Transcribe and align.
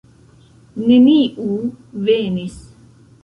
Neniu 0.85 1.53
venis. 2.09 2.57